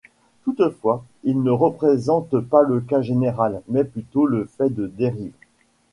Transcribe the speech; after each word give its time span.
Toutefois, 0.45 1.05
ils 1.23 1.43
ne 1.43 1.51
représentent 1.51 2.39
pas 2.39 2.63
le 2.63 2.79
cas 2.81 3.03
général, 3.03 3.61
mais 3.67 3.83
plutôt 3.83 4.25
le 4.25 4.45
fait 4.45 4.71
de 4.71 4.87
dérives. 4.87 5.35